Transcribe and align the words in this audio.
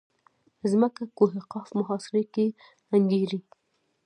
ځمکه 0.71 1.03
کوه 1.17 1.35
قاف 1.51 1.69
محاصره 1.79 2.23
کې 2.33 2.45
انګېري. 2.95 3.39